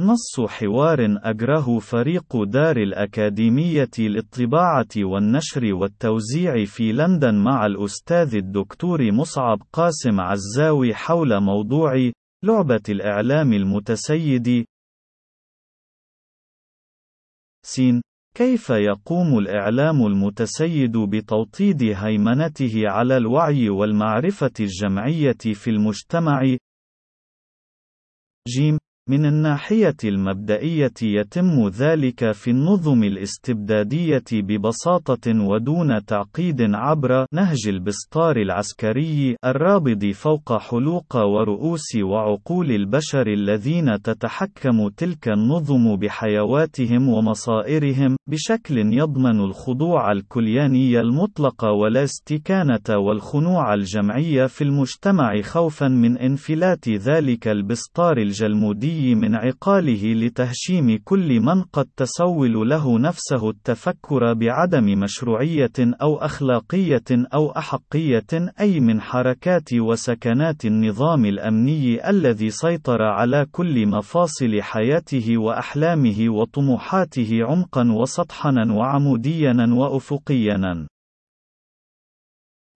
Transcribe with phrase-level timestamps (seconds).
[0.00, 9.62] نص حوار أجره فريق دار الأكاديمية للطباعة والنشر والتوزيع في لندن مع الأستاذ الدكتور مصعب
[9.72, 12.10] قاسم عزاوي حول موضوع
[12.44, 14.64] لعبة الإعلام المتسيد
[17.66, 18.02] سين
[18.34, 26.56] كيف يقوم الإعلام المتسيد بتوطيد هيمنته على الوعي والمعرفة الجمعية في المجتمع؟
[28.48, 28.78] جيم
[29.10, 39.36] من الناحية المبدئية يتم ذلك في النظم الاستبدادية ببساطة ودون تعقيد عبر نهج البسطار العسكري
[39.44, 50.12] الرابض فوق حلوق ورؤوس وعقول البشر الذين تتحكم تلك النظم بحيواتهم ومصائرهم بشكل يضمن الخضوع
[50.12, 59.34] الكلياني المطلق ولا استكانة والخنوع الجمعي في المجتمع خوفا من انفلات ذلك البسطار الجلمودي من
[59.34, 68.50] عقاله لتهشيم كل من قد تسول له نفسه التفكر بعدم مشروعية أو أخلاقية أو أحقية
[68.60, 77.92] أي من حركات وسكنات النظام الأمني الذي سيطر على كل مفاصل حياته وأحلامه وطموحاته عمقا
[77.92, 80.86] وسطحنا وعموديا وأفقيا.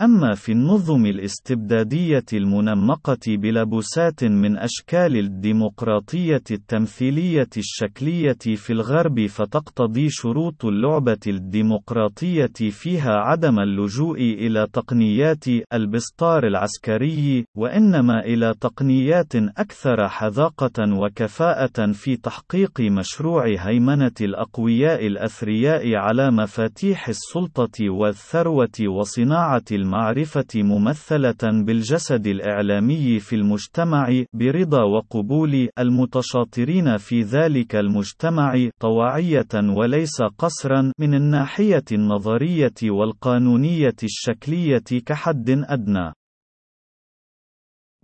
[0.00, 10.64] أما في النظم الاستبدادية المنمقة بلبسات من أشكال الديمقراطية التمثيلية الشكلية في الغرب فتقتضي شروط
[10.64, 21.92] اللعبة الديمقراطية فيها عدم اللجوء إلى تقنيات البسطار العسكري، وإنما إلى تقنيات أكثر حذاقة وكفاءة
[21.92, 33.18] في تحقيق مشروع هيمنة الأقوياء الأثرياء على مفاتيح السلطة والثروة وصناعة المعرفة ممثلة بالجسد الإعلامي
[33.18, 43.96] في المجتمع برضا وقبول المتشاطرين في ذلك المجتمع طواعية وليس قصرا من الناحية النظرية والقانونية
[44.02, 46.12] الشكلية كحد أدنى.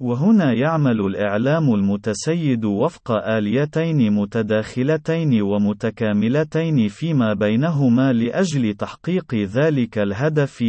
[0.00, 10.64] وهنا يعمل الإعلام المتسيد وفق آليتين متداخلتين ومتكاملتين فيما بينهما لأجل تحقيق ذلك الهدف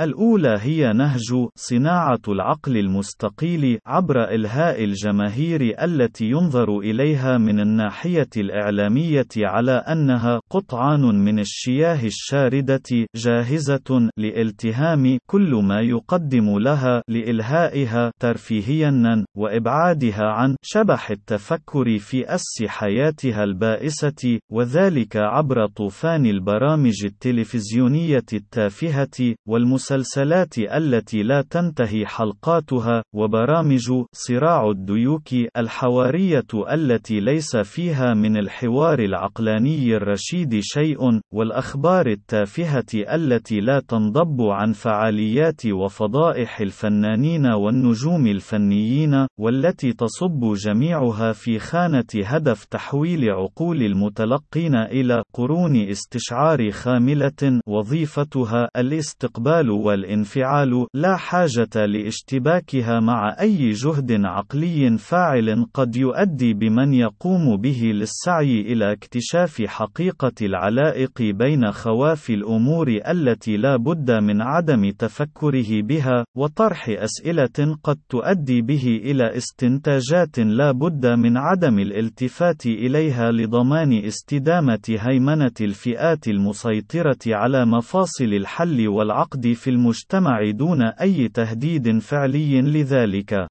[0.00, 9.26] الأولى هي نهج صناعة العقل المستقيل عبر إلهاء الجماهير التي ينظر إليها من الناحية الإعلامية
[9.36, 20.24] على أنها قطعان من الشياه الشاردة جاهزة لإلتهام كل ما يقدم لها لإلهائها ترفيهيا وإبعادها
[20.24, 30.58] عن شبح التفكر في أس حياتها البائسة وذلك عبر طوفان البرامج التلفزيونية التافهة والمس المسلسلات
[30.58, 40.60] التي لا تنتهي حلقاتها وبرامج صراع الديوك الحوارية التي ليس فيها من الحوار العقلاني الرشيد
[40.60, 51.32] شيء والأخبار التافهة التي لا تنضب عن فعاليات وفضائح الفنانين والنجوم الفنيين والتي تصب جميعها
[51.32, 61.86] في خانة هدف تحويل عقول المتلقين إلى قرون استشعار خاملة وظيفتها الاستقبال والانفعال لا حاجة
[61.86, 70.32] لاشتباكها مع أي جهد عقلي فاعل قد يؤدي بمن يقوم به للسعي إلى اكتشاف حقيقة
[70.42, 78.62] العلائق بين خواف الأمور التي لا بد من عدم تفكره بها وطرح أسئلة قد تؤدي
[78.62, 87.64] به إلى استنتاجات لا بد من عدم الالتفات إليها لضمان استدامة هيمنة الفئات المسيطرة على
[87.66, 93.46] مفاصل الحل والعقد في المجتمع دون أي تهديد فعلي لذلك.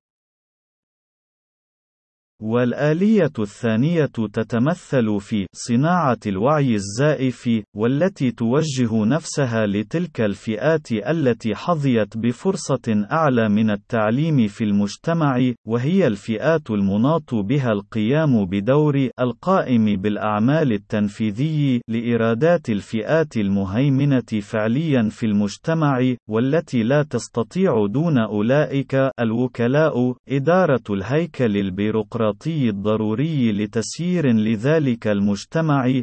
[2.42, 13.06] والآلية الثانية تتمثل في صناعة الوعي الزائف، والتي توجه نفسها لتلك الفئات التي حظيت بفرصة
[13.12, 22.70] أعلى من التعليم في المجتمع، وهي الفئات المناط بها القيام بدور القائم بالأعمال التنفيذي لإرادات
[22.70, 32.29] الفئات المهيمنة فعليا في المجتمع، والتي لا تستطيع دون أولئك الوكلاء إدارة الهيكل البيروقراطي.
[32.30, 36.02] الديمقراطي الضروري لتسيير لذلك المجتمع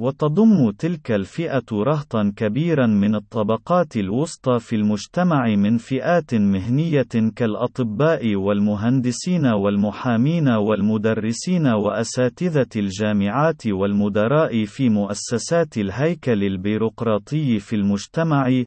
[0.00, 9.46] وتضم تلك الفئة رهطا كبيرا من الطبقات الوسطى في المجتمع من فئات مهنية كالأطباء والمهندسين
[9.46, 18.64] والمحامين والمدرسين وأساتذة الجامعات والمدراء في مؤسسات الهيكل البيروقراطي في المجتمع.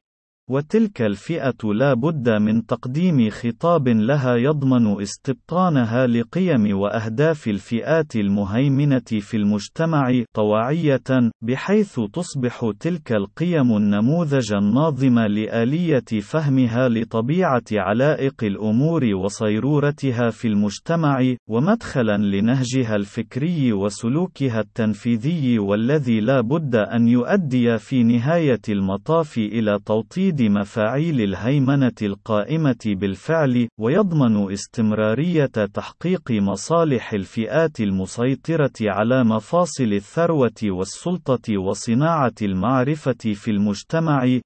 [0.49, 9.37] وتلك الفئة لا بد من تقديم خطاب لها يضمن استبطانها لقيم وأهداف الفئات المهيمنة في
[9.37, 20.47] المجتمع طواعية، بحيث تصبح تلك القيم النموذج الناظم لآلية فهمها لطبيعة علائق الأمور وصيرورتها في
[20.47, 29.79] المجتمع، ومدخلا لنهجها الفكري وسلوكها التنفيذي والذي لا بد أن يؤدي في نهاية المطاف إلى
[29.85, 40.61] توطيد تحديد مفاعيل الهيمنة القائمة بالفعل، ويضمن استمرارية تحقيق مصالح الفئات المسيطرة على مفاصل الثروة
[40.63, 44.39] والسلطة وصناعة المعرفة في المجتمع،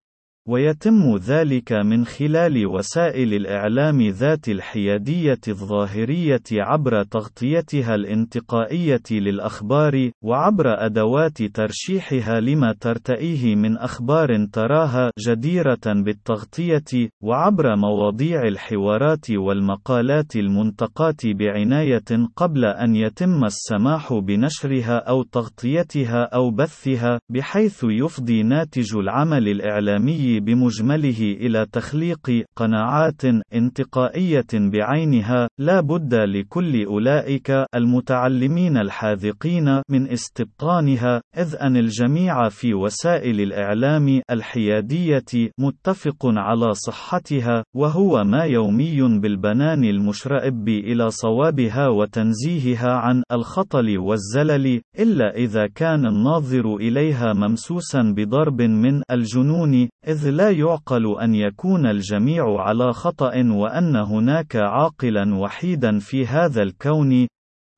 [0.47, 11.43] ويتم ذلك من خلال وسائل الإعلام ذات الحيادية الظاهرية عبر تغطيتها الانتقائية للأخبار، وعبر أدوات
[11.43, 22.65] ترشيحها لما ترتئيه من أخبار تراها جديرة بالتغطية، وعبر مواضيع الحوارات والمقالات المنتقاة بعناية قبل
[22.65, 31.65] أن يتم السماح بنشرها أو تغطيتها أو بثها، بحيث يفضي ناتج العمل الإعلامي بمجمله إلى
[31.71, 33.21] تخليق قناعات
[33.53, 43.41] انتقائية بعينها، لا بد لكل أولئك المتعلمين الحاذقين من استبطانها، إذ أن الجميع في وسائل
[43.41, 53.97] الإعلام الحيادية متفق على صحتها، وهو ما يومي بالبنان المشرئب إلى صوابها وتنزيهها عن الخطل
[53.97, 61.85] والزلل، إلا إذا كان الناظر إليها ممسوسا بضرب من الجنون، إذ لا يعقل أن يكون
[61.85, 67.27] الجميع على خطأ وأن هناك عاقلا وحيدا في هذا الكون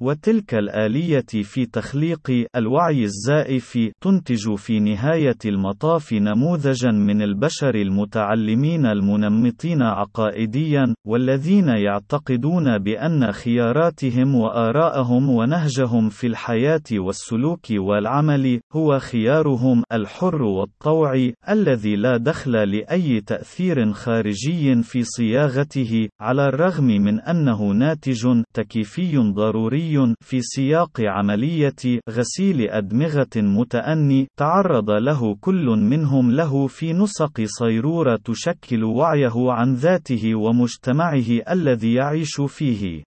[0.04, 9.82] وتلك الآلية في تخليق الوعي الزائف تنتج في نهاية المطاف نموذجا من البشر المتعلمين المنمطين
[9.82, 21.34] عقائديا والذين يعتقدون بأن خياراتهم وآراءهم ونهجهم في الحياة والسلوك والعمل هو خيارهم الحر والطوعي
[21.50, 29.93] الذي لا دخل لأي تأثير خارجي في صياغته على الرغم من أنه ناتج تكيفي ضروري
[30.22, 38.84] في سياق عملية غسيل أدمغة متأني تعرض له كل منهم له في نسق صيرورة تشكل
[38.84, 43.04] وعيه عن ذاته ومجتمعه الذي يعيش فيه.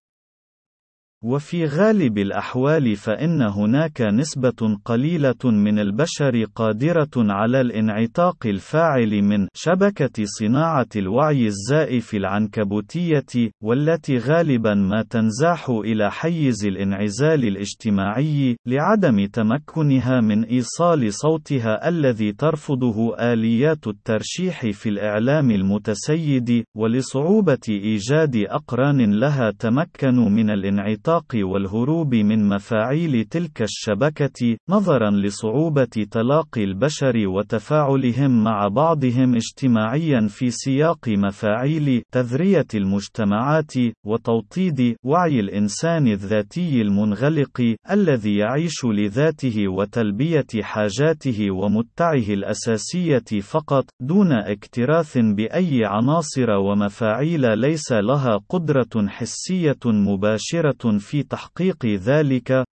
[1.26, 10.25] وفي غالب الأحوال فإن هناك نسبة قليلة من البشر قادرة على الانعتاق الفاعل من شبكة
[10.25, 20.44] صناعة الوعي الزائف العنكبوتية، والتي غالبا ما تنزاح إلى حيز الانعزال الاجتماعي، لعدم تمكنها من
[20.44, 30.50] إيصال صوتها الذي ترفضه آليات الترشيح في الإعلام المتسيد، ولصعوبة إيجاد أقران لها تمكنوا من
[30.50, 40.26] الانعتاق الانطلاق والهروب من مفاعيل تلك الشبكة، نظرا لصعوبة تلاقي البشر وتفاعلهم مع بعضهم اجتماعيا
[40.28, 43.72] في سياق مفاعيل تذرية المجتمعات،
[44.06, 55.19] وتوطيد وعي الإنسان الذاتي المنغلق، الذي يعيش لذاته وتلبية حاجاته ومتعه الأساسية فقط، دون اكتراث
[55.19, 62.64] بأي عناصر ومفاعيل ليس لها قدرة حسية مباشرة في تحقيق ذلك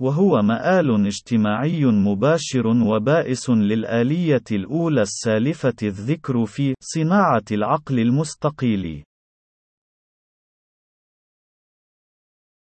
[0.00, 9.04] وهو مآل اجتماعي مباشر وبائس للآلية الأولى السالفة الذكر في صناعة العقل المستقيل.